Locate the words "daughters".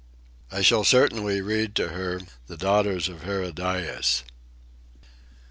2.57-3.07